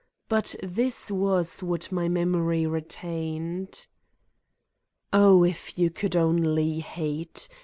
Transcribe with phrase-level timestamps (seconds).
[0.27, 3.85] But this was what my memory retained:
[5.13, 7.47] "Oh, if you could only hate